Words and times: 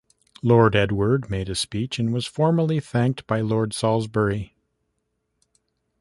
Lord 0.41 0.75
Edward 0.75 1.29
made 1.29 1.47
a 1.47 1.53
speech, 1.53 1.99
and 1.99 2.11
was 2.11 2.25
formally 2.25 2.79
thanked 2.79 3.27
by 3.27 3.41
Lord 3.41 3.71
Salisbury. 3.71 4.55